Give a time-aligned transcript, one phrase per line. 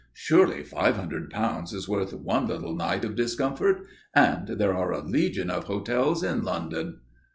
[0.13, 3.85] Surely five hundred pounds is worth one little night of discomfort?
[4.15, 7.01] And there are a legion of hotels in London."